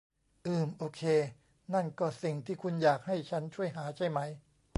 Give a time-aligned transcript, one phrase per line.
[0.45, 1.01] อืมโอเค
[1.73, 4.19] นั่นก็สิ่งที่คุณอยากให้ฉันช่วยหาใช่ไหม